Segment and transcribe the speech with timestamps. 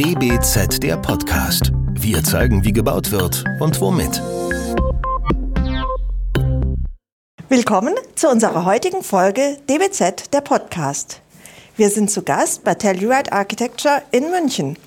[0.00, 1.72] DBZ der Podcast.
[1.92, 4.22] Wir zeigen, wie gebaut wird und womit.
[7.50, 11.20] Willkommen zu unserer heutigen Folge DBZ der Podcast.
[11.76, 14.78] Wir sind zu Gast bei Telluride Architecture in München.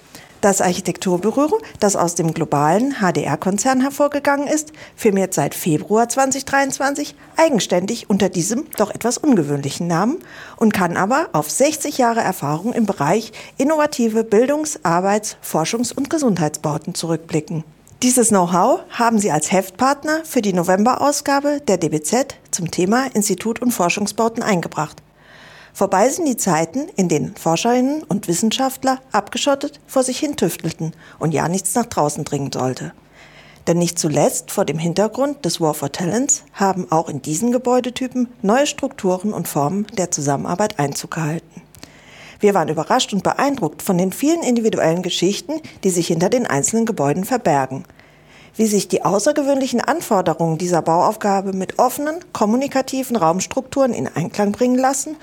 [0.44, 8.28] Das Architekturbüro, das aus dem globalen HDR-Konzern hervorgegangen ist, firmiert seit Februar 2023 eigenständig unter
[8.28, 10.18] diesem doch etwas ungewöhnlichen Namen
[10.58, 16.94] und kann aber auf 60 Jahre Erfahrung im Bereich innovative Bildungs-, Arbeits-, Forschungs- und Gesundheitsbauten
[16.94, 17.64] zurückblicken.
[18.02, 23.72] Dieses Know-how haben Sie als Heftpartner für die November-Ausgabe der DBZ zum Thema Institut- und
[23.72, 25.03] Forschungsbauten eingebracht.
[25.74, 31.34] Vorbei sind die Zeiten, in denen Forscherinnen und Wissenschaftler abgeschottet vor sich hin tüftelten und
[31.34, 32.94] ja nichts nach draußen dringen sollte.
[33.66, 38.28] Denn nicht zuletzt vor dem Hintergrund des War for Talents haben auch in diesen Gebäudetypen
[38.44, 41.64] neue Strukturen und Formen der Zusammenarbeit Einzug gehalten.
[42.40, 46.86] Wir waren überrascht und beeindruckt von den vielen individuellen Geschichten, die sich hinter den einzelnen
[46.86, 47.86] Gebäuden verbergen.
[48.56, 55.16] Wie sich die außergewöhnlichen Anforderungen dieser Bauaufgabe mit offenen, kommunikativen Raumstrukturen in Einklang bringen lassen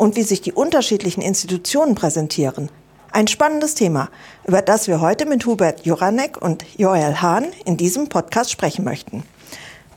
[0.00, 2.70] und wie sich die unterschiedlichen Institutionen präsentieren.
[3.12, 4.08] Ein spannendes Thema,
[4.46, 9.24] über das wir heute mit Hubert Joranek und Joel Hahn in diesem Podcast sprechen möchten.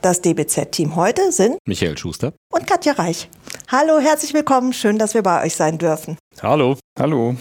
[0.02, 3.30] Das DBZ-Team heute sind Michael Schuster und Katja Reich.
[3.68, 4.74] Hallo, herzlich willkommen.
[4.74, 6.18] Schön, dass wir bei euch sein dürfen.
[6.42, 6.76] Hallo.
[6.98, 7.36] Hallo.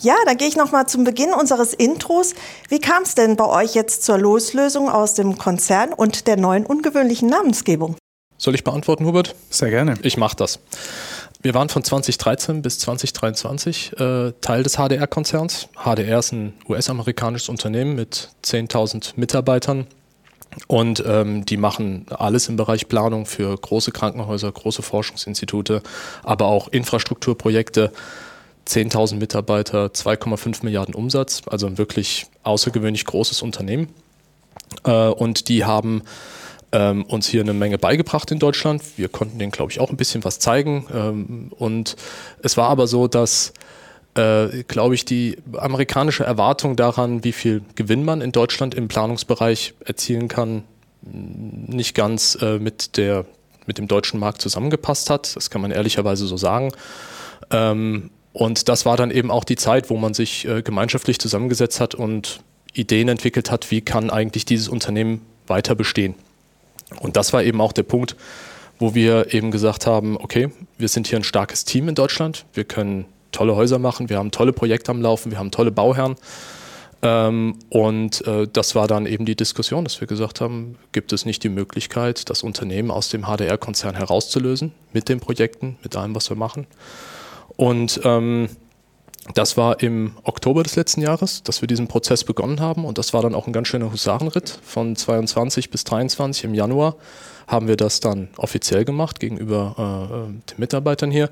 [0.00, 2.34] Ja, dann gehe ich noch mal zum Beginn unseres Intros.
[2.68, 6.66] Wie kam es denn bei euch jetzt zur Loslösung aus dem Konzern und der neuen
[6.66, 7.94] ungewöhnlichen Namensgebung?
[8.40, 9.36] Soll ich beantworten, Hubert?
[9.50, 9.96] Sehr gerne.
[10.02, 10.60] Ich mache das.
[11.42, 15.68] Wir waren von 2013 bis 2023 äh, Teil des HDR-Konzerns.
[15.74, 19.86] HDR ist ein US-amerikanisches Unternehmen mit 10.000 Mitarbeitern
[20.66, 25.82] und ähm, die machen alles im Bereich Planung für große Krankenhäuser, große Forschungsinstitute,
[26.22, 27.90] aber auch Infrastrukturprojekte.
[28.68, 33.88] 10.000 Mitarbeiter, 2,5 Milliarden Umsatz, also ein wirklich außergewöhnlich großes Unternehmen.
[34.84, 36.02] Äh, und die haben
[36.72, 38.82] ähm, uns hier eine Menge beigebracht in Deutschland.
[38.96, 40.86] Wir konnten denen, glaube ich, auch ein bisschen was zeigen.
[40.92, 41.96] Ähm, und
[42.42, 43.52] es war aber so, dass,
[44.14, 49.74] äh, glaube ich, die amerikanische Erwartung daran, wie viel Gewinn man in Deutschland im Planungsbereich
[49.84, 50.64] erzielen kann,
[51.02, 53.24] nicht ganz äh, mit, der,
[53.66, 55.34] mit dem deutschen Markt zusammengepasst hat.
[55.34, 56.72] Das kann man ehrlicherweise so sagen.
[57.50, 61.80] Ähm, und das war dann eben auch die Zeit, wo man sich äh, gemeinschaftlich zusammengesetzt
[61.80, 62.40] hat und
[62.72, 66.14] Ideen entwickelt hat, wie kann eigentlich dieses Unternehmen weiter bestehen.
[66.98, 68.16] Und das war eben auch der Punkt,
[68.78, 72.64] wo wir eben gesagt haben, okay, wir sind hier ein starkes Team in Deutschland, wir
[72.64, 76.16] können tolle Häuser machen, wir haben tolle Projekte am Laufen, wir haben tolle Bauherren.
[77.02, 81.24] Ähm, und äh, das war dann eben die Diskussion, dass wir gesagt haben, gibt es
[81.24, 86.28] nicht die Möglichkeit, das Unternehmen aus dem HDR-Konzern herauszulösen mit den Projekten, mit allem, was
[86.28, 86.66] wir machen.
[87.56, 88.48] Und ähm,
[89.34, 93.12] das war im Oktober des letzten Jahres, dass wir diesen Prozess begonnen haben und das
[93.12, 94.58] war dann auch ein ganz schöner Husarenritt.
[94.64, 96.96] Von 22 bis 23 im Januar
[97.46, 101.30] haben wir das dann offiziell gemacht gegenüber äh, den Mitarbeitern hier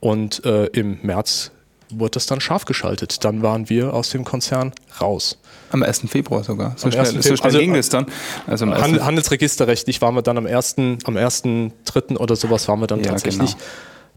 [0.00, 1.52] und äh, im März
[1.92, 3.24] wurde das dann scharf geschaltet.
[3.24, 5.38] Dann waren wir aus dem Konzern raus.
[5.70, 6.02] Am 1.
[6.08, 6.74] Februar sogar.
[6.76, 8.06] So am schnell, so schnell also, ging es dann.
[8.46, 12.16] Also Handel, Handelsregisterrechtlich waren wir dann am 1., am 1.3.
[12.16, 13.64] oder sowas waren wir dann ja, tatsächlich genau.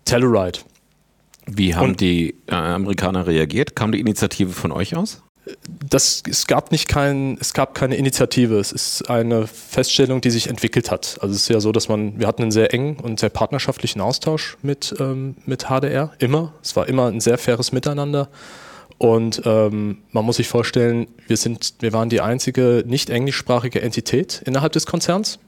[0.06, 0.60] Telluride.
[1.46, 3.76] Wie haben und die äh, Amerikaner reagiert?
[3.76, 5.24] Kam die Initiative von euch aus?
[5.66, 8.58] Das, es gab nicht kein, es gab keine Initiative.
[8.60, 11.18] Es ist eine Feststellung, die sich entwickelt hat.
[11.22, 14.00] Also es ist ja so, dass man, wir hatten einen sehr engen und sehr partnerschaftlichen
[14.00, 16.54] Austausch mit, ähm, mit HDR, immer.
[16.64, 18.30] Es war immer ein sehr faires Miteinander.
[18.98, 24.42] Und ähm, man muss sich vorstellen, wir sind, wir waren die einzige nicht englischsprachige Entität
[24.46, 25.40] innerhalb des Konzerns.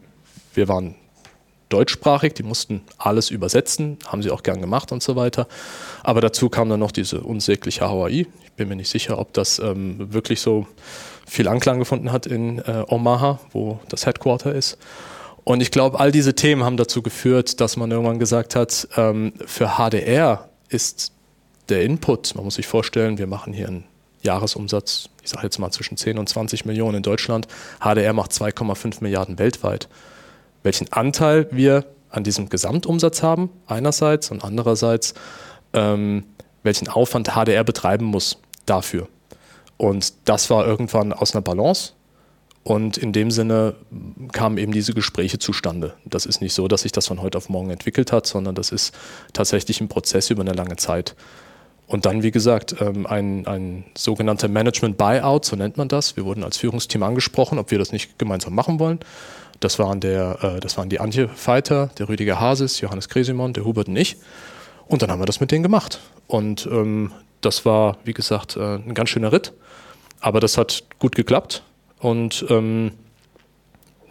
[0.54, 0.96] Wir waren
[1.70, 5.48] deutschsprachig, die mussten alles übersetzen, haben sie auch gern gemacht und so weiter.
[6.04, 8.28] Aber dazu kam dann noch diese unsägliche Hawaii.
[8.44, 10.68] Ich bin mir nicht sicher, ob das ähm, wirklich so
[11.26, 14.78] viel Anklang gefunden hat in äh, Omaha, wo das Headquarter ist.
[15.44, 19.34] Und ich glaube, all diese Themen haben dazu geführt, dass man irgendwann gesagt hat, ähm,
[19.46, 21.12] für HDR ist
[21.70, 23.84] der Input, man muss sich vorstellen, wir machen hier einen
[24.22, 27.48] Jahresumsatz, ich sage jetzt mal zwischen 10 und 20 Millionen in Deutschland,
[27.80, 29.88] HDR macht 2,5 Milliarden weltweit
[30.66, 35.14] welchen Anteil wir an diesem Gesamtumsatz haben, einerseits und andererseits,
[35.74, 36.24] ähm,
[36.64, 39.08] welchen Aufwand HDR betreiben muss dafür.
[39.78, 41.94] Und das war irgendwann aus einer Balance.
[42.64, 43.76] Und in dem Sinne
[44.32, 45.94] kamen eben diese Gespräche zustande.
[46.04, 48.72] Das ist nicht so, dass sich das von heute auf morgen entwickelt hat, sondern das
[48.72, 48.96] ist
[49.34, 51.16] tatsächlich ein Prozess über eine lange Zeit.
[51.86, 56.18] Und dann, wie gesagt, ähm, ein, ein sogenannter Management Buyout, so nennt man das.
[56.18, 59.00] Wir wurden als Führungsteam angesprochen, ob wir das nicht gemeinsam machen wollen.
[59.60, 63.66] Das waren, der, äh, das waren die Antje Feiter, der Rüdiger Hasis, Johannes Kresimon, der
[63.66, 64.18] Hubert und ich.
[64.88, 66.00] Und dann haben wir das mit denen gemacht.
[66.28, 67.12] Und ähm,
[67.42, 69.54] das war, wie gesagt, äh, ein ganz schöner Ritt.
[70.20, 71.64] Aber das hat gut geklappt.
[72.00, 72.92] Und ähm,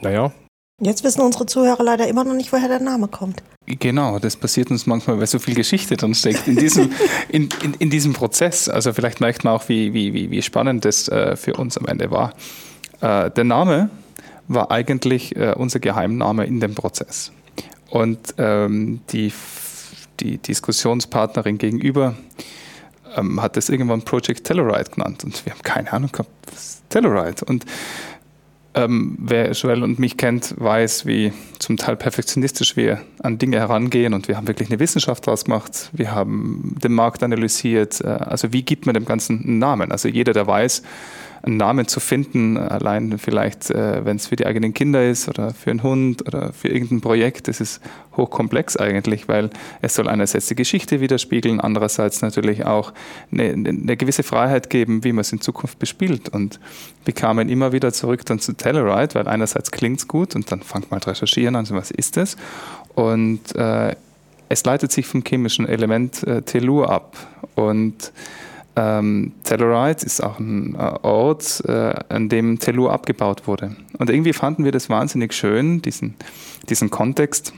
[0.01, 0.33] naja.
[0.81, 3.43] Jetzt wissen unsere Zuhörer leider immer noch nicht, woher der Name kommt.
[3.67, 6.93] Genau, das passiert uns manchmal, weil so viel Geschichte drin steckt in diesem,
[7.29, 8.69] in, in, in diesem Prozess.
[8.69, 12.11] Also vielleicht merkt man auch, wie, wie, wie spannend das äh, für uns am Ende
[12.11, 12.35] war.
[13.01, 13.91] Äh, der Name
[14.49, 17.33] war eigentlich äh, unser Geheimname in dem Prozess.
[17.91, 19.33] Und ähm, die,
[20.21, 22.15] die Diskussionspartnerin gegenüber
[23.17, 25.25] ähm, hat das irgendwann Project Telluride genannt.
[25.25, 27.45] Und wir haben keine Ahnung gehabt, was ist Telluride?
[27.45, 27.65] Und
[28.77, 34.15] ähm, wer Joel und mich kennt, weiß, wie zum Teil perfektionistisch wir an Dinge herangehen
[34.15, 35.91] und wir haben wirklich eine Wissenschaft draus gemacht.
[35.93, 38.01] Wir haben den Markt analysiert.
[38.01, 39.93] Äh, also wie gibt man dem Ganzen einen Namen?
[39.93, 40.83] Also jeder, der weiß,
[41.45, 45.53] einen Namen zu finden, allein vielleicht, äh, wenn es für die eigenen Kinder ist oder
[45.53, 47.81] für einen Hund oder für irgendein Projekt, das ist
[48.17, 49.51] hochkomplex eigentlich, weil
[49.83, 52.93] es soll einerseits die Geschichte widerspiegeln, andererseits natürlich auch
[53.31, 56.31] eine, eine gewisse Freiheit geben, wie man es in Zukunft bespielt.
[56.31, 56.61] Und
[57.05, 60.63] wir kamen immer wieder zurück dann zu Telluride, weil einerseits klingt es gut und dann
[60.63, 62.37] fangt mal recherchieren an, was ist das?
[62.95, 63.95] Und äh,
[64.49, 67.17] es leitet sich vom chemischen Element äh, Tellur ab.
[67.55, 68.13] Und
[68.77, 73.77] ähm, Telluride ist auch ein äh, Ort, äh, an dem Tellur abgebaut wurde.
[73.99, 76.15] Und irgendwie fanden wir das wahnsinnig schön, diesen,
[76.69, 77.53] diesen Kontext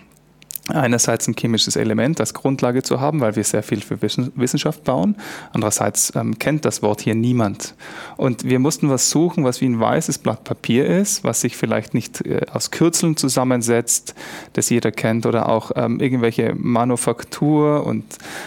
[0.68, 5.16] einerseits ein chemisches Element als Grundlage zu haben, weil wir sehr viel für Wissenschaft bauen.
[5.52, 7.74] Andererseits ähm, kennt das Wort hier niemand.
[8.16, 11.94] Und wir mussten was suchen, was wie ein weißes Blatt Papier ist, was sich vielleicht
[11.94, 14.14] nicht äh, aus Kürzeln zusammensetzt,
[14.54, 18.04] das jeder kennt, oder auch ähm, irgendwelche Manufaktur und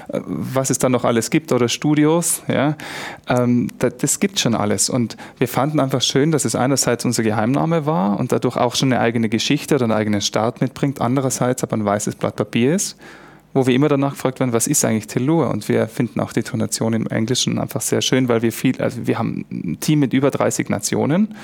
[0.10, 2.44] äh, was es dann noch alles gibt oder Studios.
[2.48, 2.76] Ja,
[3.30, 4.90] ähm, das, das gibt schon alles.
[4.90, 8.92] Und wir fanden einfach schön, dass es einerseits unser Geheimname war und dadurch auch schon
[8.92, 12.76] eine eigene Geschichte oder einen eigenen Start mitbringt, andererseits aber ein weißes weißes Blatt Papier
[12.76, 12.98] ist,
[13.54, 15.50] wo wir immer danach gefragt werden, was ist eigentlich Tellur?
[15.50, 19.08] Und wir finden auch die Tonation im Englischen einfach sehr schön, weil wir viel, also
[19.08, 21.36] wir haben ein Team mit über 30 Nationen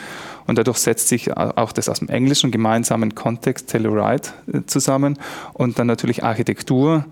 [0.46, 5.18] und dadurch setzt sich auch das aus dem englischen gemeinsamen Kontext Telluride äh, zusammen
[5.54, 7.06] und dann natürlich Architektur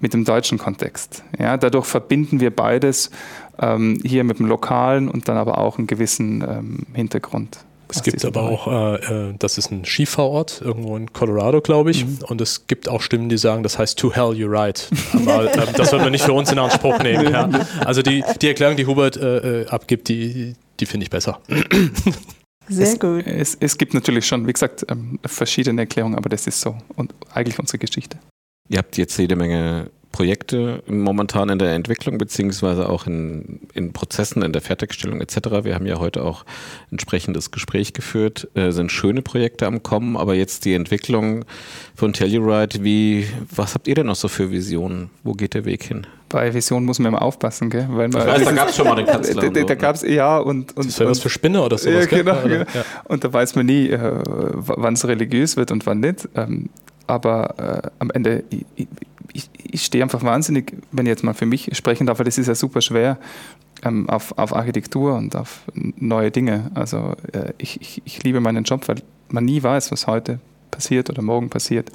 [0.00, 1.22] mit dem deutschen Kontext.
[1.38, 3.10] Ja, dadurch verbinden wir beides
[3.58, 7.65] ähm, hier mit dem lokalen und dann aber auch einen gewissen ähm, Hintergrund.
[7.88, 12.04] Es gibt aber auch, äh, äh, das ist ein Skifahrort, irgendwo in Colorado, glaube ich.
[12.04, 12.18] Mhm.
[12.26, 14.80] Und es gibt auch Stimmen, die sagen, das heißt To Hell You Ride.
[15.12, 17.32] Aber äh, das sollten wir nicht für uns in Anspruch nehmen.
[17.32, 17.48] Ja.
[17.84, 21.40] Also die, die Erklärung, die Hubert äh, äh, abgibt, die, die finde ich besser.
[22.68, 23.26] Sehr es, gut.
[23.26, 27.14] Es, es, gibt natürlich schon, wie gesagt, ähm, verschiedene Erklärungen, aber das ist so und
[27.32, 28.18] eigentlich unsere Geschichte.
[28.68, 34.40] Ihr habt jetzt jede Menge Projekte momentan in der Entwicklung beziehungsweise auch in, in Prozessen,
[34.40, 35.62] in der Fertigstellung etc.
[35.62, 36.46] Wir haben ja heute auch
[36.90, 41.44] entsprechendes Gespräch geführt, äh, sind schöne Projekte am Kommen, aber jetzt die Entwicklung
[41.94, 45.10] von Telluride, wie, was habt ihr denn noch so für Visionen?
[45.22, 46.06] Wo geht der Weg hin?
[46.30, 47.86] Bei Visionen muss man immer aufpassen, gell?
[47.90, 49.42] Weil man, ich weiß, da gab es schon mal den Kanzler.
[49.42, 50.74] Da, da, da gab es, ja, und.
[50.78, 52.64] und das wäre was für Spinne oder sowas, ja, genau, genau.
[52.72, 52.84] Ja.
[53.04, 56.26] Und da weiß man nie, äh, wann es religiös wird und wann nicht.
[56.34, 56.70] Ähm,
[57.06, 58.44] aber äh, am Ende,
[59.76, 62.46] ich, stehe einfach wahnsinnig, wenn ich jetzt mal für mich sprechen darf, weil das ist
[62.46, 63.18] ja super schwer,
[63.82, 66.70] ähm, auf, auf Architektur und auf neue Dinge.
[66.74, 68.96] Also äh, ich, ich, ich liebe meinen Job, weil
[69.28, 70.40] man nie weiß, was heute
[70.70, 71.92] passiert oder morgen passiert.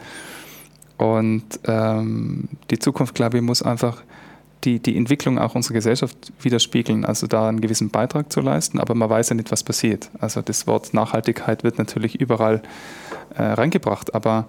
[0.97, 4.03] Und ähm, die Zukunft, glaube ich, muss einfach
[4.63, 8.93] die, die Entwicklung auch unserer Gesellschaft widerspiegeln, also da einen gewissen Beitrag zu leisten, aber
[8.93, 10.11] man weiß ja nicht, was passiert.
[10.19, 12.61] Also das Wort Nachhaltigkeit wird natürlich überall
[13.35, 14.45] äh, reingebracht, aber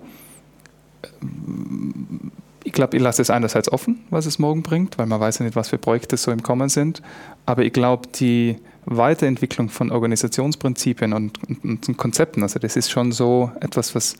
[2.65, 5.45] ich glaube, ich lasse es einerseits offen, was es morgen bringt, weil man weiß ja
[5.45, 7.03] nicht, was für Projekte so im Kommen sind.
[7.47, 13.13] Aber ich glaube, die Weiterentwicklung von Organisationsprinzipien und, und, und, Konzepten, also das ist schon
[13.13, 14.17] so etwas, was,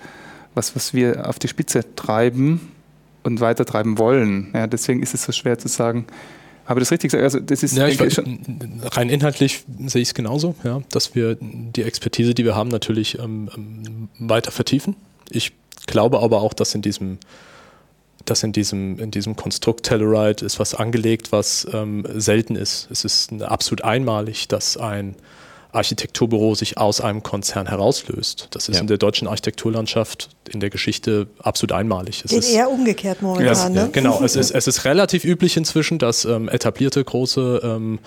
[0.55, 2.73] was, was wir auf die Spitze treiben
[3.23, 4.51] und weitertreiben wollen.
[4.55, 6.07] Ja, deswegen ist es so schwer zu sagen,
[6.65, 7.25] habe ich das richtig gesagt?
[7.25, 11.83] Also das ist ja, ich, rein inhaltlich sehe ich es genauso, ja, dass wir die
[11.83, 14.95] Expertise, die wir haben, natürlich ähm, ähm weiter vertiefen.
[15.29, 15.53] Ich
[15.87, 17.19] glaube aber auch, dass in diesem
[18.25, 22.89] dass in diesem, in diesem Konstrukt Telluride ist was angelegt, was ähm, selten ist.
[22.91, 25.17] Es ist absolut einmalig, dass ein
[25.73, 28.49] Architekturbüro sich aus einem Konzern herauslöst.
[28.51, 28.83] Das ist ja.
[28.83, 32.23] in der deutschen Architekturlandschaft in der Geschichte absolut einmalig.
[32.25, 33.75] Es ist eher umgekehrt momentan.
[33.75, 33.91] Ja, ne?
[33.91, 38.01] Genau, es ist, es ist relativ üblich inzwischen, dass ähm, etablierte große ähm,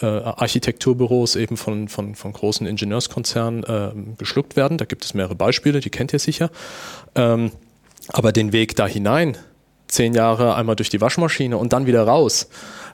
[0.00, 4.78] äh, Architekturbüros eben von, von, von großen Ingenieurskonzernen äh, geschluckt werden.
[4.78, 6.50] Da gibt es mehrere Beispiele, die kennt ihr sicher.
[7.14, 7.52] Ähm,
[8.08, 9.36] aber den Weg da hinein,
[9.90, 12.48] zehn Jahre einmal durch die Waschmaschine und dann wieder raus.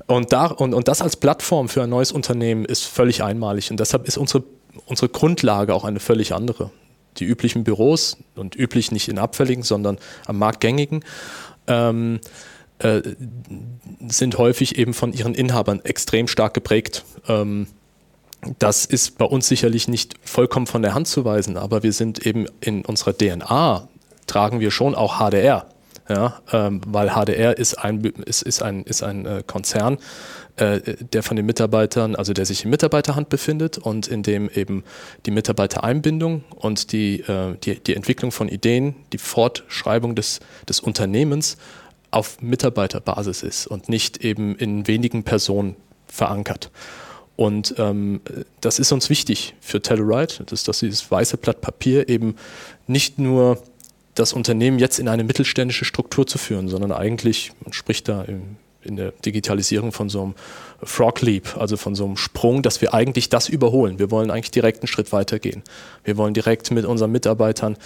[0.06, 3.70] Und, da, und, und das als Plattform für ein neues Unternehmen ist völlig einmalig.
[3.70, 4.44] Und deshalb ist unsere,
[4.86, 6.70] unsere Grundlage auch eine völlig andere.
[7.18, 11.04] Die üblichen Büros und üblich nicht in abfälligen, sondern am marktgängigen,
[11.66, 12.20] ähm,
[12.78, 13.02] äh,
[14.06, 17.04] sind häufig eben von ihren Inhabern extrem stark geprägt.
[17.26, 17.66] Ähm,
[18.58, 22.24] das ist bei uns sicherlich nicht vollkommen von der Hand zu weisen, aber wir sind
[22.26, 23.88] eben in unserer DNA,
[24.26, 25.66] tragen wir schon auch HDR.
[26.08, 29.98] Ja, ähm, weil HDR ist ein, ist, ist ein, ist ein äh, Konzern,
[30.54, 30.80] äh,
[31.12, 34.84] der von den Mitarbeitern, also der sich in Mitarbeiterhand befindet und in dem eben
[35.26, 41.56] die Mitarbeitereinbindung und die, äh, die, die Entwicklung von Ideen, die Fortschreibung des, des Unternehmens
[42.12, 45.74] auf Mitarbeiterbasis ist und nicht eben in wenigen Personen
[46.06, 46.70] verankert.
[47.36, 48.20] Und ähm,
[48.60, 52.36] das ist uns wichtig für Telluride, dass, dass dieses weiße Blatt Papier eben
[52.86, 53.58] nicht nur
[54.16, 58.56] das Unternehmen jetzt in eine mittelständische Struktur zu führen, sondern eigentlich, man spricht da im,
[58.82, 60.34] in der Digitalisierung von so einem
[60.82, 63.98] Frog Leap, also von so einem Sprung, dass wir eigentlich das überholen.
[63.98, 65.62] Wir wollen eigentlich direkt einen Schritt weitergehen.
[66.04, 67.76] Wir wollen direkt mit unseren Mitarbeitern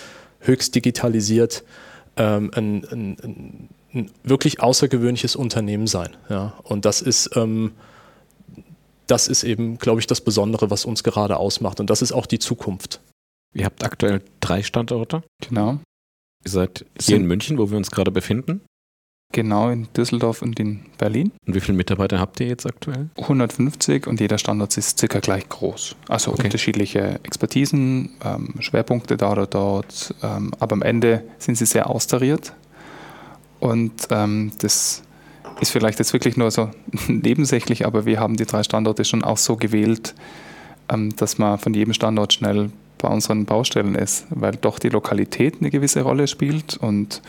[0.40, 1.64] höchst digitalisiert
[2.16, 6.16] ähm, ein, ein, ein, ein, wirklich außergewöhnliches Unternehmen sein.
[6.28, 6.54] Ja?
[6.62, 7.72] Und das ist ähm,
[9.10, 11.80] das ist eben, glaube ich, das Besondere, was uns gerade ausmacht.
[11.80, 13.00] Und das ist auch die Zukunft.
[13.52, 15.22] Ihr habt aktuell drei Standorte.
[15.40, 15.80] Genau.
[16.44, 18.62] Ihr seid hier in München, wo wir uns gerade befinden.
[19.32, 21.30] Genau, in Düsseldorf und in Berlin.
[21.46, 23.10] Und wie viele Mitarbeiter habt ihr jetzt aktuell?
[23.16, 25.94] 150 und jeder Standort ist circa gleich groß.
[26.08, 26.44] Also okay.
[26.44, 30.14] unterschiedliche Expertisen, ähm, Schwerpunkte da oder dort.
[30.22, 32.54] Ähm, aber am Ende sind sie sehr austariert.
[33.60, 35.04] Und ähm, das
[35.60, 36.70] ist vielleicht jetzt wirklich nur so
[37.06, 40.14] nebensächlich, aber wir haben die drei Standorte schon auch so gewählt,
[40.88, 42.70] ähm, dass man von jedem Standort schnell
[43.00, 46.76] bei unseren Baustellen ist, weil doch die Lokalität eine gewisse Rolle spielt.
[46.76, 47.22] Und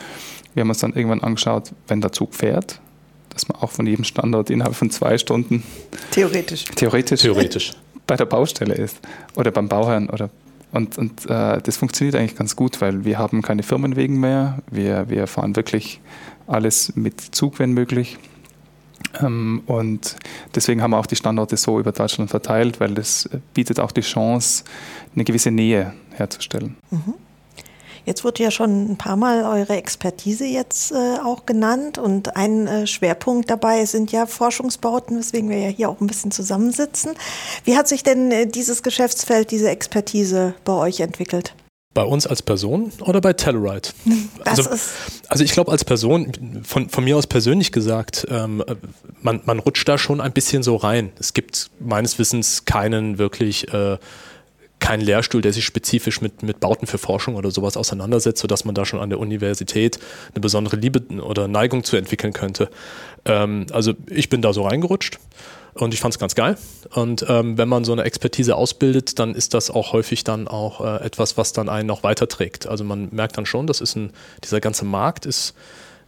[0.54, 2.80] wir haben uns dann irgendwann angeschaut, wenn der Zug fährt,
[3.30, 5.62] dass man auch von jedem Standort innerhalb von zwei Stunden
[6.10, 7.72] theoretisch, theoretisch, theoretisch.
[8.06, 8.98] bei der Baustelle ist
[9.36, 10.30] oder beim Bauherrn oder
[10.72, 14.60] und, und äh, das funktioniert eigentlich ganz gut, weil wir haben keine Firmenwegen mehr.
[14.70, 16.00] Wir, wir fahren wirklich
[16.46, 18.16] alles mit Zug, wenn möglich.
[19.20, 20.16] Ähm, und
[20.54, 24.00] deswegen haben wir auch die Standorte so über Deutschland verteilt, weil das bietet auch die
[24.00, 24.64] Chance,
[25.14, 26.76] eine gewisse Nähe herzustellen.
[26.90, 27.14] Mhm.
[28.04, 32.66] Jetzt wurde ja schon ein paar Mal eure Expertise jetzt äh, auch genannt und ein
[32.66, 37.12] äh, Schwerpunkt dabei sind ja Forschungsbauten, weswegen wir ja hier auch ein bisschen zusammensitzen.
[37.64, 41.54] Wie hat sich denn äh, dieses Geschäftsfeld, diese Expertise bei euch entwickelt?
[41.94, 43.90] Bei uns als Person oder bei Telluride?
[44.44, 44.68] Also,
[45.28, 46.32] also, ich glaube als Person,
[46.64, 48.62] von, von mir aus persönlich gesagt, ähm,
[49.20, 51.12] man, man rutscht da schon ein bisschen so rein.
[51.18, 53.98] Es gibt meines Wissens keinen wirklich äh,
[54.82, 58.74] keinen Lehrstuhl, der sich spezifisch mit, mit Bauten für Forschung oder sowas auseinandersetzt, sodass man
[58.74, 60.00] da schon an der Universität
[60.34, 62.68] eine besondere Liebe oder Neigung zu entwickeln könnte.
[63.24, 65.18] Ähm, also ich bin da so reingerutscht
[65.74, 66.58] und ich fand es ganz geil.
[66.94, 70.80] Und ähm, wenn man so eine Expertise ausbildet, dann ist das auch häufig dann auch
[70.80, 72.66] äh, etwas, was dann einen noch weiterträgt.
[72.66, 74.12] Also man merkt dann schon, das ist ein,
[74.44, 75.54] dieser ganze Markt ist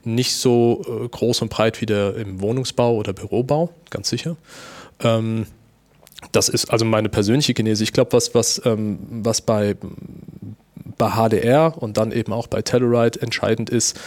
[0.05, 4.37] nicht so äh, groß und breit wie der im Wohnungsbau oder Bürobau, ganz sicher.
[5.01, 5.47] Ähm,
[6.33, 7.85] das ist also meine persönliche Genese.
[7.85, 9.77] Ich glaube, was, was, ähm, was bei,
[10.99, 13.99] bei HDR und dann eben auch bei Telluride entscheidend ist,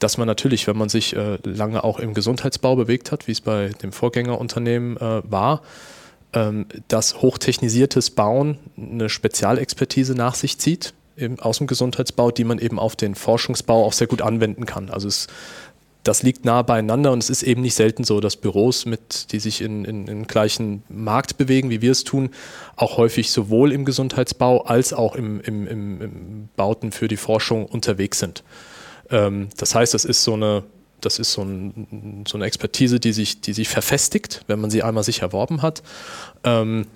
[0.00, 3.40] dass man natürlich, wenn man sich äh, lange auch im Gesundheitsbau bewegt hat, wie es
[3.40, 5.62] bei dem Vorgängerunternehmen äh, war,
[6.32, 12.58] ähm, dass hochtechnisiertes Bauen eine Spezialexpertise nach sich zieht im, aus dem Gesundheitsbau, die man
[12.58, 14.90] eben auf den Forschungsbau auch sehr gut anwenden kann.
[14.90, 15.28] Also es
[16.02, 19.38] das liegt nah beieinander und es ist eben nicht selten so, dass Büros, mit, die
[19.38, 22.30] sich in, in, in gleichen Markt bewegen, wie wir es tun,
[22.76, 27.66] auch häufig sowohl im Gesundheitsbau als auch im, im, im, im Bauten für die Forschung
[27.66, 28.42] unterwegs sind.
[29.10, 30.64] Ähm, das heißt, das ist so eine,
[31.00, 34.82] das ist so, ein, so, eine Expertise, die sich, die sich verfestigt, wenn man sie
[34.82, 35.82] einmal sich erworben hat.
[36.44, 36.86] Ähm,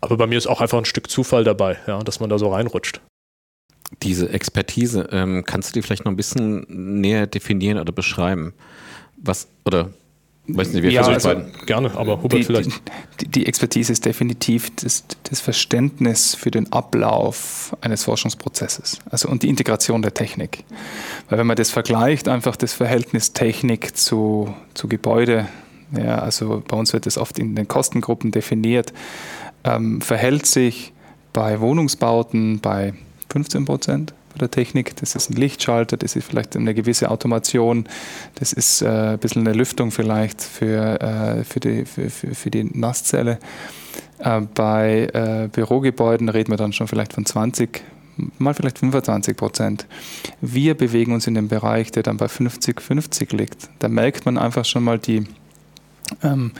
[0.00, 2.52] aber bei mir ist auch einfach ein Stück Zufall dabei, ja, dass man da so
[2.52, 3.00] reinrutscht.
[4.02, 6.66] Diese Expertise, ähm, kannst du die vielleicht noch ein bisschen
[7.00, 8.54] näher definieren oder beschreiben?
[9.16, 9.90] Was, oder
[10.48, 11.34] Weiß nicht, wir ja, also
[11.66, 12.70] gerne, aber Hubert die, vielleicht.
[13.20, 19.44] Die, die, Expertise ist definitiv das, das, Verständnis für den Ablauf eines Forschungsprozesses also und
[19.44, 20.64] die Integration der Technik.
[21.28, 25.46] Weil wenn man das vergleicht, einfach das Verhältnis Technik zu, zu Gebäude,
[25.96, 28.92] ja, also bei uns wird das oft in den Kostengruppen definiert,
[29.62, 30.92] ähm, verhält sich
[31.32, 32.94] bei Wohnungsbauten bei
[33.30, 34.96] 15 Prozent bei der Technik.
[34.96, 37.86] Das ist ein Lichtschalter, das ist vielleicht eine gewisse Automation,
[38.36, 42.50] das ist äh, ein bisschen eine Lüftung vielleicht für, äh, für, die, für, für, für
[42.50, 43.38] die Nasszelle.
[44.18, 47.82] Äh, bei äh, Bürogebäuden reden wir dann schon vielleicht von 20,
[48.38, 49.86] mal vielleicht 25 Prozent.
[50.40, 53.68] Wir bewegen uns in dem Bereich, der dann bei 50, 50 liegt.
[53.78, 55.24] Da merkt man einfach schon mal die,
[56.22, 56.52] ähm,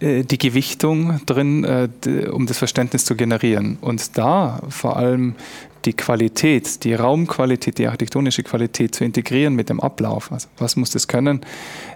[0.00, 1.88] äh, die Gewichtung drin, äh,
[2.30, 3.78] um das Verständnis zu generieren.
[3.80, 5.34] Und da vor allem
[5.84, 10.32] die Qualität, die Raumqualität, die architektonische Qualität zu integrieren mit dem Ablauf.
[10.32, 11.40] Also was muss das können?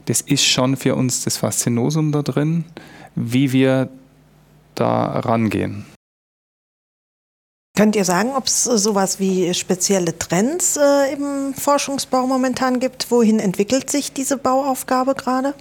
[0.06, 2.64] Das ist schon für uns das Faszinosum da drin,
[3.14, 3.88] wie wir
[4.74, 5.86] da rangehen.
[7.76, 13.10] Könnt ihr sagen, ob es sowas wie spezielle Trends äh, im Forschungsbau momentan gibt?
[13.10, 15.54] Wohin entwickelt sich diese Bauaufgabe gerade?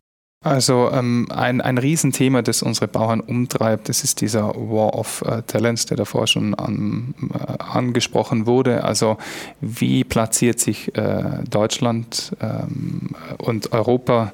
[0.46, 5.42] Also ähm, ein, ein Riesenthema, das unsere Bauern umtreibt, das ist dieser War of uh,
[5.42, 8.84] Talents, der davor schon an, äh, angesprochen wurde.
[8.84, 9.18] Also
[9.60, 14.34] wie platziert sich äh, Deutschland ähm, und Europa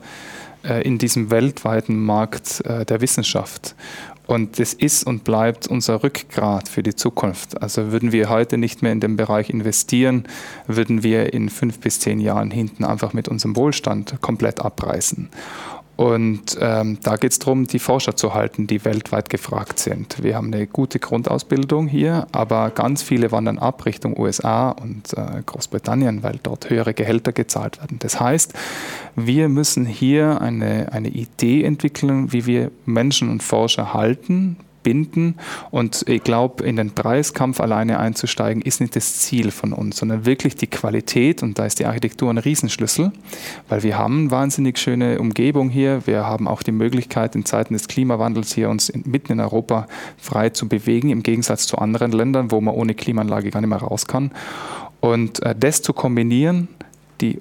[0.65, 3.73] äh, in diesem weltweiten Markt äh, der Wissenschaft?
[4.27, 7.61] Und das ist und bleibt unser Rückgrat für die Zukunft.
[7.61, 10.25] Also würden wir heute nicht mehr in den Bereich investieren,
[10.67, 15.29] würden wir in fünf bis zehn Jahren hinten einfach mit unserem Wohlstand komplett abreißen.
[16.01, 20.23] Und ähm, da geht es darum, die Forscher zu halten, die weltweit gefragt sind.
[20.23, 25.43] Wir haben eine gute Grundausbildung hier, aber ganz viele wandern ab Richtung USA und äh,
[25.45, 27.99] Großbritannien, weil dort höhere Gehälter gezahlt werden.
[27.99, 28.53] Das heißt,
[29.15, 35.35] wir müssen hier eine, eine Idee entwickeln, wie wir Menschen und Forscher halten, binden.
[35.69, 40.25] Und ich glaube, in den Preiskampf alleine einzusteigen, ist nicht das Ziel von uns, sondern
[40.25, 41.43] wirklich die Qualität.
[41.43, 43.11] Und da ist die Architektur ein Riesenschlüssel,
[43.69, 46.05] weil wir haben eine wahnsinnig schöne Umgebung hier.
[46.05, 49.87] Wir haben auch die Möglichkeit, in Zeiten des Klimawandels hier uns in, mitten in Europa
[50.17, 53.79] frei zu bewegen, im Gegensatz zu anderen Ländern, wo man ohne Klimaanlage gar nicht mehr
[53.79, 54.31] raus kann.
[54.99, 56.67] Und äh, das zu kombinieren,
[57.21, 57.39] die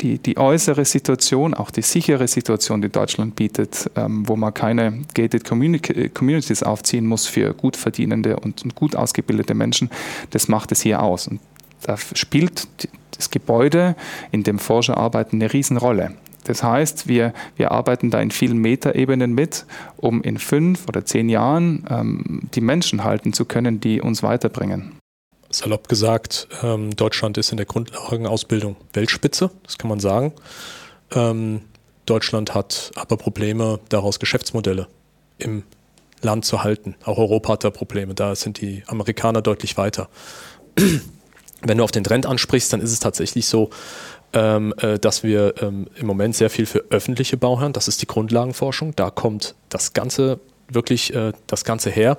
[0.00, 5.02] die, die äußere Situation, auch die sichere Situation, die Deutschland bietet, ähm, wo man keine
[5.14, 9.90] gated Communities aufziehen muss für gut verdienende und, und gut ausgebildete Menschen,
[10.30, 11.28] das macht es hier aus.
[11.28, 11.40] Und
[11.82, 12.68] da spielt
[13.16, 13.96] das Gebäude,
[14.30, 16.14] in dem Forscher arbeiten, eine Riesenrolle.
[16.44, 19.66] Das heißt, wir, wir arbeiten da in vielen Metaebenen mit,
[19.98, 24.99] um in fünf oder zehn Jahren ähm, die Menschen halten zu können, die uns weiterbringen
[25.50, 30.32] salopp gesagt, ähm, Deutschland ist in der Grundlagenausbildung Weltspitze, das kann man sagen.
[31.12, 31.62] Ähm,
[32.06, 34.88] Deutschland hat aber Probleme, daraus Geschäftsmodelle
[35.38, 35.64] im
[36.22, 36.94] Land zu halten.
[37.04, 40.08] Auch Europa hat da Probleme, da sind die Amerikaner deutlich weiter.
[41.62, 43.70] Wenn du auf den Trend ansprichst, dann ist es tatsächlich so,
[44.32, 48.06] ähm, äh, dass wir ähm, im Moment sehr viel für öffentliche Bauherren, das ist die
[48.06, 50.38] Grundlagenforschung, da kommt das ganze
[50.72, 52.16] wirklich äh, das Ganze her,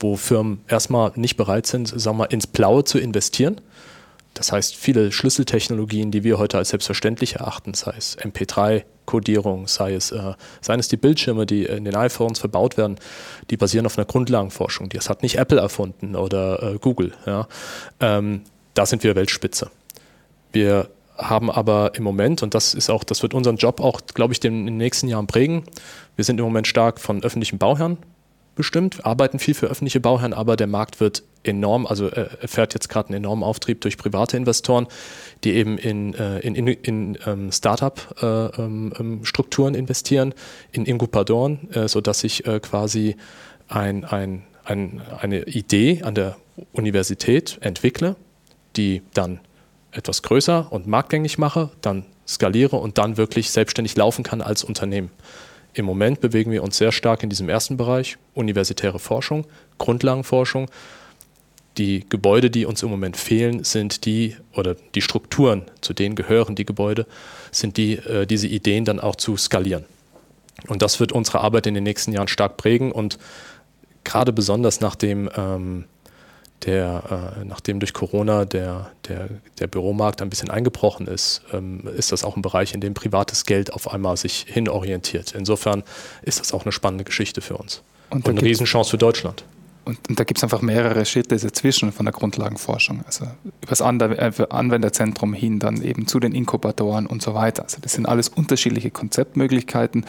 [0.00, 3.60] wo Firmen erstmal nicht bereit sind, sagen wir, ins Blaue zu investieren.
[4.34, 10.12] Das heißt, viele Schlüsseltechnologien, die wir heute als selbstverständlich erachten, sei es MP3-Codierung, sei es,
[10.12, 12.98] äh, seien es die Bildschirme, die in den iPhones verbaut werden,
[13.50, 14.90] die basieren auf einer Grundlagenforschung.
[14.90, 17.14] Das hat nicht Apple erfunden oder äh, Google.
[17.26, 17.48] Ja.
[17.98, 18.42] Ähm,
[18.74, 19.70] da sind wir Weltspitze.
[20.52, 24.32] Wir haben aber im Moment, und das ist auch, das wird unseren Job auch, glaube
[24.32, 25.64] ich, in den nächsten Jahren prägen.
[26.18, 27.96] Wir sind im Moment stark von öffentlichen Bauherren
[28.56, 32.88] bestimmt, arbeiten viel für öffentliche Bauherren, aber der Markt wird enorm, also äh, erfährt jetzt
[32.88, 34.88] gerade einen enormen Auftrieb durch private Investoren,
[35.44, 40.34] die eben in, äh, in, in, in ähm, Startup-Strukturen äh, ähm, investieren,
[40.72, 43.14] in Inkubatoren, äh, sodass sich äh, quasi
[43.68, 46.36] ein, ein, ein, eine Idee an der
[46.72, 48.16] Universität entwickle,
[48.74, 49.38] die dann
[49.92, 55.10] etwas größer und marktgängig mache, dann skaliere und dann wirklich selbstständig laufen kann als Unternehmen.
[55.78, 59.46] Im Moment bewegen wir uns sehr stark in diesem ersten Bereich, universitäre Forschung,
[59.78, 60.68] Grundlagenforschung.
[61.76, 66.56] Die Gebäude, die uns im Moment fehlen, sind die, oder die Strukturen, zu denen gehören
[66.56, 67.06] die Gebäude,
[67.52, 69.84] sind die, äh, diese Ideen dann auch zu skalieren.
[70.66, 73.16] Und das wird unsere Arbeit in den nächsten Jahren stark prägen und
[74.02, 75.84] gerade besonders nach dem ähm,
[76.66, 82.12] der, äh, nachdem durch Corona der, der, der Büromarkt ein bisschen eingebrochen ist, ähm, ist
[82.12, 85.34] das auch ein Bereich, in dem privates Geld auf einmal sich hinorientiert.
[85.36, 85.84] Insofern
[86.22, 87.82] ist das auch eine spannende Geschichte für uns.
[88.10, 89.44] Und, und eine Riesenchance für Deutschland.
[89.84, 93.04] Und, und da gibt es einfach mehrere Schritte dazwischen von der Grundlagenforschung.
[93.06, 93.24] Also
[93.62, 97.62] über das äh, Anwenderzentrum hin, dann eben zu den Inkubatoren und so weiter.
[97.62, 100.04] Also das sind alles unterschiedliche Konzeptmöglichkeiten,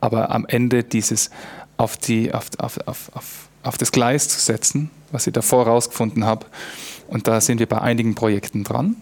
[0.00, 1.30] aber am Ende dieses
[1.78, 6.24] auf, die, auf, auf, auf, auf auf das Gleis zu setzen, was ich davor herausgefunden
[6.24, 6.46] habe.
[7.08, 8.96] Und da sind wir bei einigen Projekten dran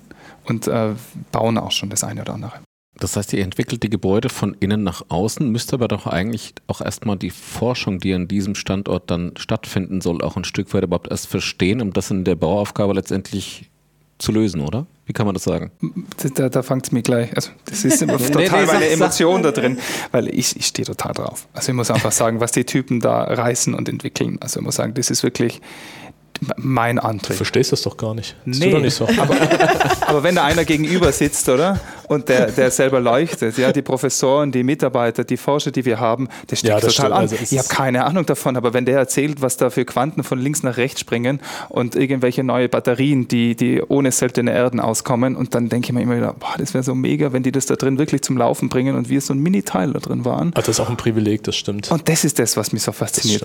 [0.45, 0.95] und äh,
[1.33, 2.61] bauen auch schon das eine oder andere.
[2.99, 6.83] Das heißt, ihr entwickelt die Gebäude von innen nach außen, müsst aber doch eigentlich auch
[6.83, 11.11] erstmal die Forschung, die an diesem Standort dann stattfinden soll, auch ein Stück weit überhaupt
[11.11, 13.70] erst verstehen, um das in der Bauaufgabe letztendlich
[14.21, 14.87] zu lösen, oder?
[15.07, 15.73] Wie kann man das sagen?
[16.35, 17.35] Da, da fängt es mir gleich.
[17.35, 19.79] Also, das ist immer total nee, nee, meine Emotion da drin,
[20.13, 21.49] weil ich, ich stehe total drauf.
[21.53, 24.39] Also, ich muss einfach sagen, was die Typen da reißen und entwickeln.
[24.41, 25.61] Also, ich muss sagen, das ist wirklich
[26.57, 27.31] mein Antrieb.
[27.31, 28.37] Du verstehst das doch gar nicht.
[28.47, 29.07] Das nee, doch nicht so.
[29.09, 29.37] aber,
[30.07, 31.81] aber, wenn da einer gegenüber sitzt, oder?
[32.11, 33.57] Und der, der selber leuchtet.
[33.57, 37.13] Ja, die Professoren, die Mitarbeiter, die Forscher, die wir haben, der steckt ja, total stimmt.
[37.13, 37.13] an.
[37.13, 40.41] Also ich habe keine Ahnung davon, aber wenn der erzählt, was da für Quanten von
[40.41, 45.55] links nach rechts springen und irgendwelche neue Batterien, die, die ohne seltene Erden auskommen, und
[45.55, 47.77] dann denke ich mir immer wieder, boah, das wäre so mega, wenn die das da
[47.77, 50.51] drin wirklich zum Laufen bringen und wir so ein Mini-Teil da drin waren.
[50.57, 51.93] Also das ist auch ein Privileg, das stimmt.
[51.93, 53.45] Und das ist das, was mich so fasziniert.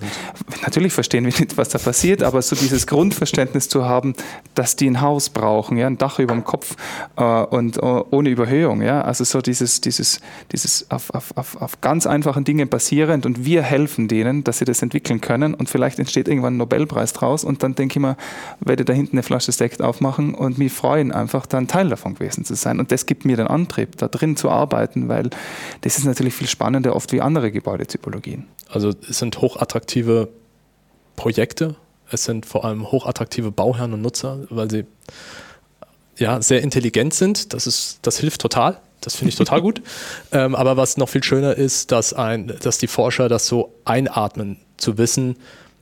[0.63, 4.15] Natürlich verstehen wir nicht, was da passiert, aber so dieses Grundverständnis zu haben,
[4.55, 6.75] dass die ein Haus brauchen, ja, ein Dach über dem Kopf
[7.15, 10.19] äh, und uh, ohne Überhöhung, ja, also so dieses, dieses,
[10.51, 14.65] dieses auf, auf, auf, auf ganz einfachen Dingen basierend und wir helfen denen, dass sie
[14.65, 18.17] das entwickeln können und vielleicht entsteht irgendwann ein Nobelpreis draus und dann denke ich mir,
[18.59, 22.15] werde da hinten eine Flasche Sekt aufmachen und mich freuen, einfach da ein Teil davon
[22.15, 25.29] gewesen zu sein und das gibt mir den Antrieb, da drin zu arbeiten, weil
[25.81, 28.47] das ist natürlich viel spannender oft wie andere Gebäudetypologien.
[28.69, 30.29] Also es sind hochattraktive
[31.15, 31.75] Projekte,
[32.11, 34.85] es sind vor allem hochattraktive Bauherren und Nutzer, weil sie
[36.17, 37.53] ja sehr intelligent sind.
[37.53, 38.79] Das, ist, das hilft total.
[39.01, 39.81] Das finde ich total gut.
[40.31, 44.57] Ähm, aber was noch viel schöner ist, dass, ein, dass die Forscher das so einatmen,
[44.77, 45.37] zu wissen,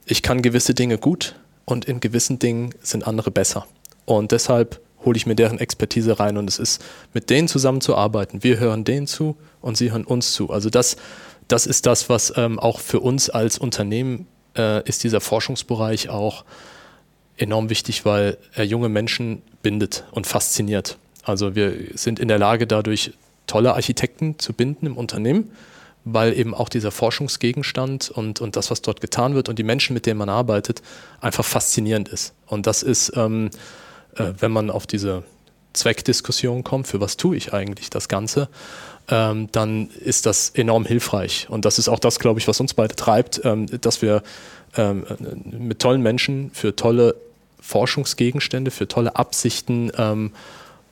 [0.05, 3.65] ich kann gewisse Dinge gut und in gewissen Dingen sind andere besser.
[4.05, 8.43] Und deshalb hole ich mir deren Expertise rein und es ist mit denen zusammenzuarbeiten.
[8.43, 10.49] Wir hören denen zu und sie hören uns zu.
[10.49, 10.97] Also das,
[11.47, 16.45] das ist das, was ähm, auch für uns als Unternehmen äh, ist dieser Forschungsbereich auch
[17.37, 20.97] enorm wichtig, weil er junge Menschen bindet und fasziniert.
[21.23, 23.13] Also wir sind in der Lage, dadurch
[23.47, 25.51] tolle Architekten zu binden im Unternehmen,
[26.05, 29.93] weil eben auch dieser Forschungsgegenstand und, und das, was dort getan wird und die Menschen,
[29.93, 30.81] mit denen man arbeitet,
[31.21, 32.33] einfach faszinierend ist.
[32.45, 33.49] Und das ist, ähm,
[34.15, 35.23] äh, wenn man auf diese
[35.71, 38.49] Zweckdiskussion kommt, für was tue ich eigentlich das Ganze,
[39.09, 41.47] ähm, dann ist das enorm hilfreich.
[41.49, 44.23] Und das ist auch das, glaube ich, was uns beide treibt, ähm, dass wir
[44.77, 45.05] ähm,
[45.45, 47.15] mit tollen Menschen für tolle
[47.61, 50.31] Forschungsgegenstände, für tolle Absichten ähm,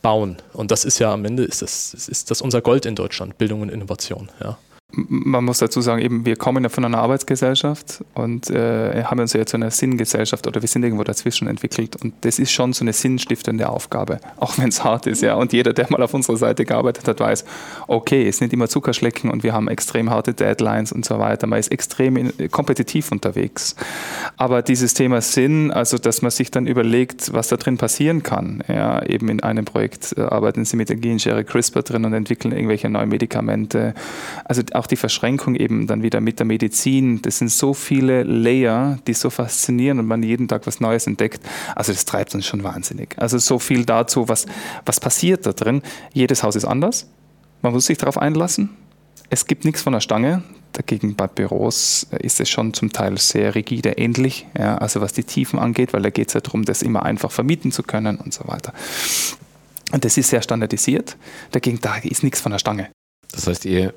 [0.02, 0.38] bauen.
[0.54, 3.62] Und das ist ja am Ende ist das, ist das unser Gold in Deutschland, Bildung
[3.62, 4.30] und Innovation.
[4.42, 4.58] Ja
[4.94, 9.34] man muss dazu sagen, eben wir kommen ja von einer Arbeitsgesellschaft und äh, haben uns
[9.34, 12.84] ja zu einer Sinngesellschaft oder wir sind irgendwo dazwischen entwickelt und das ist schon so
[12.84, 15.36] eine sinnstiftende Aufgabe, auch wenn es hart ist, ja.
[15.36, 17.46] Und jeder, der mal auf unserer Seite gearbeitet hat, weiß,
[17.88, 21.48] okay, es nicht immer Zuckerschlecken und wir haben extrem harte Deadlines und so weiter.
[21.48, 23.76] Man ist extrem in, kompetitiv unterwegs.
[24.38, 28.64] Aber dieses Thema Sinn, also dass man sich dann überlegt, was da drin passieren kann,
[28.68, 32.52] ja, eben in einem Projekt äh, arbeiten sie mit der Genschere CRISPR drin und entwickeln
[32.54, 33.94] irgendwelche neuen Medikamente.
[34.46, 37.22] Also auch die Verschränkung eben dann wieder mit der Medizin.
[37.22, 41.46] Das sind so viele Layer, die so faszinieren und man jeden Tag was Neues entdeckt.
[41.76, 43.16] Also das treibt uns schon wahnsinnig.
[43.18, 44.48] Also so viel dazu, was,
[44.84, 45.84] was passiert da drin.
[46.14, 47.08] Jedes Haus ist anders.
[47.62, 48.72] Man muss sich darauf einlassen.
[49.30, 50.42] Es gibt nichts von der Stange.
[50.74, 55.26] Dagegen bei Büros ist es schon zum Teil sehr rigide ähnlich, ja, also was die
[55.26, 58.34] Tiefen angeht, weil da geht es ja darum, das immer einfach vermieten zu können und
[58.34, 58.74] so weiter.
[59.92, 61.18] Und das ist sehr standardisiert.
[61.52, 62.90] Dagegen da ist nichts von der Stange.
[63.32, 63.94] Das heißt, ihr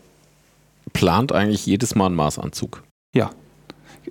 [0.95, 2.83] plant eigentlich jedes Mal einen Maßanzug.
[3.15, 3.31] Ja.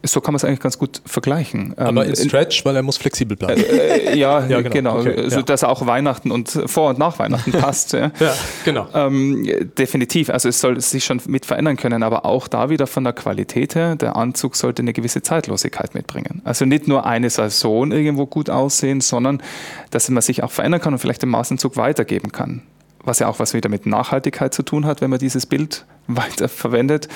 [0.01, 1.77] So kann man es eigentlich ganz gut vergleichen.
[1.77, 3.63] Aber ähm, in Stretch, weil er muss flexibel bleiben.
[3.63, 4.69] Äh, ja, ja, genau.
[4.69, 4.99] genau.
[4.99, 5.41] Okay, also, ja.
[5.43, 7.93] Dass er auch Weihnachten und vor und nach Weihnachten passt.
[7.93, 8.11] ja.
[8.19, 8.33] ja,
[8.65, 8.87] genau.
[8.93, 10.31] Ähm, definitiv.
[10.31, 13.75] Also es soll sich schon mit verändern können, aber auch da wieder von der Qualität
[13.75, 16.41] her, der Anzug sollte eine gewisse Zeitlosigkeit mitbringen.
[16.43, 19.43] Also nicht nur eine Saison irgendwo gut aussehen, sondern
[19.91, 22.63] dass man sich auch verändern kann und vielleicht den Maßanzug weitergeben kann
[23.03, 26.49] was ja auch was wieder mit Nachhaltigkeit zu tun hat, wenn man dieses Bild weiter
[26.49, 27.07] verwendet.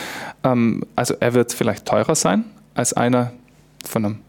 [0.43, 3.31] Ähm, also er wird vielleicht teurer sein als einer
[3.85, 4.19] von einem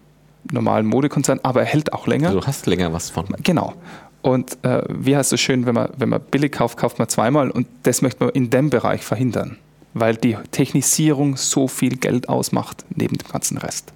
[0.50, 2.32] normalen Modekonzern, aber er hält auch länger.
[2.32, 3.26] Du hast länger was von.
[3.42, 3.74] Genau.
[4.22, 7.50] Und äh, wie heißt es schön, wenn man, wenn man billig kauft, kauft man zweimal
[7.50, 9.58] und das möchte man in dem Bereich verhindern,
[9.94, 13.92] weil die Technisierung so viel Geld ausmacht neben dem ganzen Rest.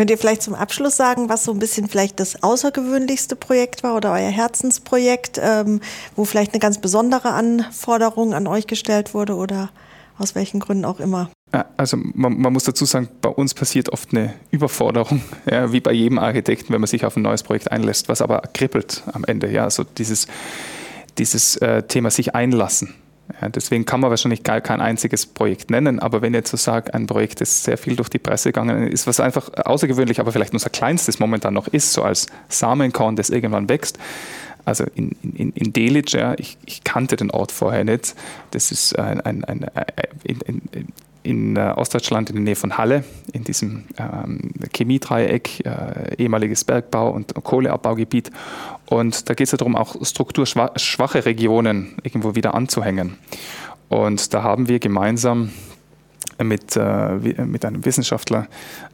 [0.00, 3.94] Könnt ihr vielleicht zum Abschluss sagen, was so ein bisschen vielleicht das außergewöhnlichste Projekt war
[3.94, 5.82] oder euer Herzensprojekt, ähm,
[6.16, 9.68] wo vielleicht eine ganz besondere Anforderung an euch gestellt wurde oder
[10.16, 11.28] aus welchen Gründen auch immer?
[11.76, 15.92] Also man, man muss dazu sagen, bei uns passiert oft eine Überforderung, ja, wie bei
[15.92, 19.50] jedem Architekten, wenn man sich auf ein neues Projekt einlässt, was aber kribbelt am Ende.
[19.52, 20.28] Ja, also dieses,
[21.18, 22.94] dieses äh, Thema sich einlassen.
[23.40, 26.56] Ja, deswegen kann man wahrscheinlich gar kein einziges Projekt nennen, aber wenn ich jetzt so
[26.56, 30.32] sage, ein Projekt, das sehr viel durch die Presse gegangen ist, was einfach außergewöhnlich, aber
[30.32, 33.98] vielleicht unser kleinstes momentan noch ist, so als Samenkorn, das irgendwann wächst.
[34.64, 38.14] Also in, in, in Delitzsch, ja, ich, ich, kannte den Ort vorher nicht.
[38.50, 40.86] Das ist ein, ein, ein, ein
[41.22, 47.10] in, äh, Ostdeutschland in der Nähe von Halle, in diesem ähm, Chemiedreieck, äh, ehemaliges Bergbau-
[47.10, 48.30] und Kohleabbaugebiet.
[48.86, 53.16] Und da geht es ja darum, auch strukturschwache Regionen irgendwo wieder anzuhängen.
[53.88, 55.50] Und da haben wir gemeinsam
[56.42, 58.46] mit, äh, mit einem Wissenschaftler,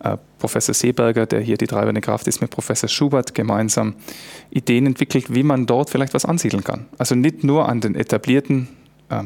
[0.03, 3.95] äh, Professor Seeberger, der hier die treibende Kraft ist, mit Professor Schubert gemeinsam
[4.51, 6.87] Ideen entwickelt, wie man dort vielleicht was ansiedeln kann.
[6.99, 8.69] Also nicht nur an den etablierten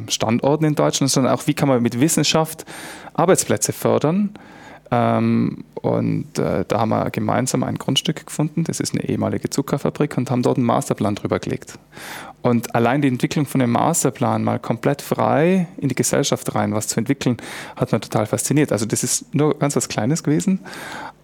[0.08, 2.64] Standorten in Deutschland, sondern auch, wie kann man mit Wissenschaft
[3.14, 4.30] Arbeitsplätze fördern.
[4.90, 10.16] Ähm, und äh, da haben wir gemeinsam ein Grundstück gefunden, das ist eine ehemalige Zuckerfabrik
[10.18, 11.78] und haben dort einen Masterplan drüber gelegt.
[12.42, 16.88] Und allein die Entwicklung von dem Masterplan mal komplett frei in die Gesellschaft rein, was
[16.88, 17.36] zu entwickeln,
[17.76, 18.72] hat mir total fasziniert.
[18.72, 20.60] Also das ist nur ganz was Kleines gewesen,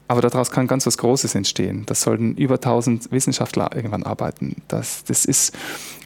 [0.08, 1.84] aber daraus kann ganz was Großes entstehen.
[1.86, 4.62] Das sollten über 1000 Wissenschaftler irgendwann arbeiten.
[4.68, 5.52] Das, das ist,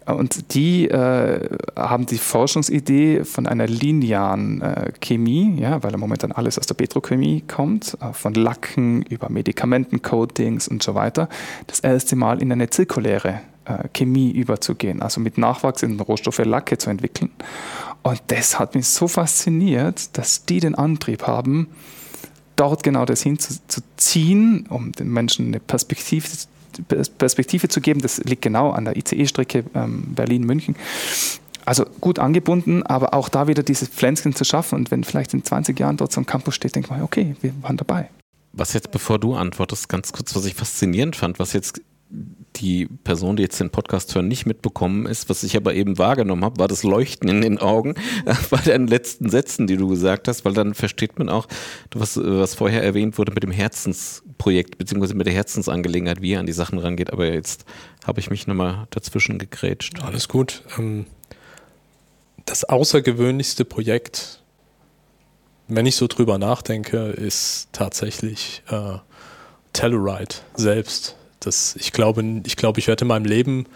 [0.07, 6.59] und die äh, haben die Forschungsidee von einer linearen äh, Chemie, ja, weil momentan alles
[6.59, 11.29] aus der Petrochemie kommt, äh, von Lacken über Medikamentencoatings und so weiter,
[11.67, 16.89] das erste Mal in eine zirkuläre äh, Chemie überzugehen, also mit nachwachsenden Rohstoffe Lacke zu
[16.89, 17.31] entwickeln.
[18.03, 21.69] Und das hat mich so fasziniert, dass die den Antrieb haben,
[22.61, 26.29] dort genau das hinzuziehen, um den Menschen eine Perspektive,
[27.18, 28.01] Perspektive zu geben.
[28.01, 30.77] Das liegt genau an der ICE-Strecke ähm, Berlin-München.
[31.64, 34.77] Also gut angebunden, aber auch da wieder dieses Pflänzchen zu schaffen.
[34.77, 37.53] Und wenn vielleicht in 20 Jahren dort so ein Campus steht, denkt man, okay, wir
[37.62, 38.11] waren dabei.
[38.53, 41.81] Was jetzt, bevor du antwortest, ganz kurz, was ich faszinierend fand, was jetzt
[42.57, 46.45] die Person, die jetzt den Podcast hören, nicht mitbekommen ist, was ich aber eben wahrgenommen
[46.45, 47.95] habe, war das Leuchten in den Augen
[48.51, 51.47] bei deinen letzten Sätzen, die du gesagt hast, weil dann versteht man auch,
[51.95, 56.47] was, was vorher erwähnt wurde mit dem Herzensprojekt, beziehungsweise mit der Herzensangelegenheit, wie er an
[56.47, 57.13] die Sachen rangeht.
[57.13, 57.65] Aber jetzt
[58.05, 60.03] habe ich mich nochmal dazwischen gegrätscht.
[60.03, 60.63] Alles gut.
[60.79, 61.07] Ähm,
[62.47, 64.43] das außergewöhnlichste Projekt,
[65.69, 68.99] wenn ich so drüber nachdenke, ist tatsächlich äh,
[69.73, 73.66] Telluride selbst das, ich, glaube, ich glaube, ich werde in meinem Leben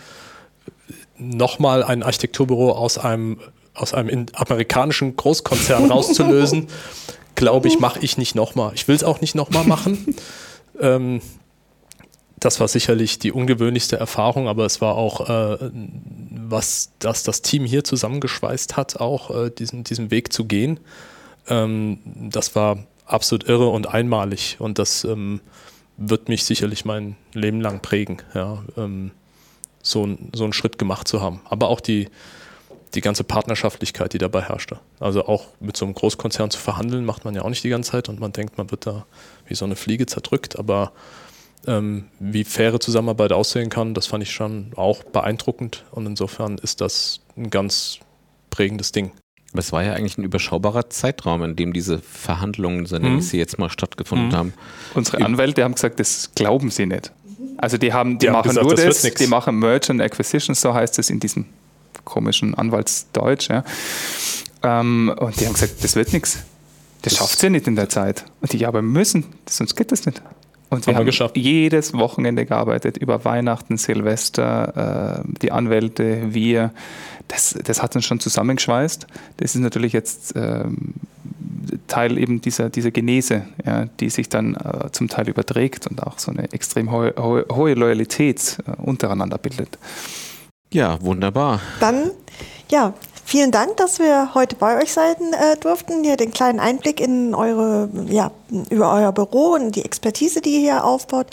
[1.18, 3.40] nochmal ein Architekturbüro aus einem,
[3.74, 6.68] aus einem amerikanischen Großkonzern rauszulösen,
[7.34, 8.72] glaube ich, mache ich nicht nochmal.
[8.74, 10.14] Ich will es auch nicht nochmal machen.
[10.80, 11.20] ähm,
[12.38, 15.70] das war sicherlich die ungewöhnlichste Erfahrung, aber es war auch, äh,
[16.30, 20.78] was das, das Team hier zusammengeschweißt hat, auch äh, diesen, diesen Weg zu gehen.
[21.48, 25.40] Ähm, das war absolut irre und einmalig und das ähm,
[25.96, 29.12] wird mich sicherlich mein Leben lang prägen, ja, ähm,
[29.82, 31.40] so, so einen Schritt gemacht zu haben.
[31.44, 32.08] Aber auch die,
[32.94, 34.80] die ganze Partnerschaftlichkeit, die dabei herrschte.
[34.98, 37.92] Also auch mit so einem Großkonzern zu verhandeln, macht man ja auch nicht die ganze
[37.92, 39.06] Zeit und man denkt, man wird da
[39.46, 40.58] wie so eine Fliege zerdrückt.
[40.58, 40.92] Aber
[41.66, 45.84] ähm, wie faire Zusammenarbeit aussehen kann, das fand ich schon auch beeindruckend.
[45.90, 47.98] Und insofern ist das ein ganz
[48.50, 49.12] prägendes Ding.
[49.54, 53.28] Aber es war ja eigentlich ein überschaubarer Zeitraum, in dem diese Verhandlungen, so nenne ich
[53.28, 54.34] sie jetzt mal, stattgefunden mhm.
[54.34, 54.54] haben.
[54.94, 57.12] Unsere Anwälte haben gesagt, das glauben sie nicht.
[57.56, 60.02] Also die haben, die, die machen haben gesagt, nur das, das die machen Merge and
[60.02, 61.46] Acquisition, so heißt es in diesem
[62.04, 63.48] komischen Anwaltsdeutsch.
[63.48, 63.62] Ja.
[64.64, 66.38] Ähm, und die haben gesagt, das wird nichts.
[67.02, 68.24] Das, das schafft sie nicht in der Zeit.
[68.40, 70.20] Und die, ja, aber müssen, sonst geht das nicht.
[70.74, 76.72] Und wir haben, haben jedes Wochenende gearbeitet, über Weihnachten, Silvester, äh, die Anwälte, wir.
[77.28, 79.06] Das, das hat uns schon zusammengeschweißt.
[79.38, 80.94] Das ist natürlich jetzt ähm,
[81.86, 86.18] Teil eben dieser, dieser Genese, ja, die sich dann äh, zum Teil überträgt und auch
[86.18, 89.78] so eine extrem hohe, hohe, hohe Loyalität äh, untereinander bildet.
[90.72, 91.60] Ja, wunderbar.
[91.80, 92.10] Dann,
[92.70, 92.94] ja,
[93.34, 96.04] Vielen Dank, dass wir heute bei euch sein äh, durften.
[96.04, 98.30] Hier den kleinen Einblick in eure, ja,
[98.70, 101.26] über euer Büro und die Expertise, die ihr hier aufbaut.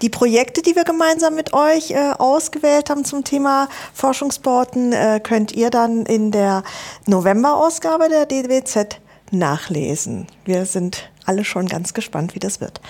[0.00, 5.50] Die Projekte, die wir gemeinsam mit euch äh, ausgewählt haben zum Thema Forschungsbauten, äh, könnt
[5.50, 6.62] ihr dann in der
[7.06, 9.00] November-Ausgabe der DWZ
[9.32, 10.28] nachlesen.
[10.44, 12.80] Wir sind alle schon ganz gespannt, wie das wird.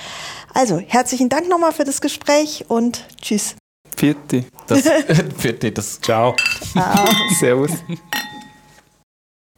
[0.52, 3.56] Also, herzlichen Dank nochmal für das Gespräch und tschüss.
[3.96, 4.44] Vierte.
[4.66, 4.82] Das,
[5.38, 5.98] vierte, das.
[6.02, 6.36] Ciao.
[6.74, 7.08] Ciao.
[7.40, 7.70] Servus.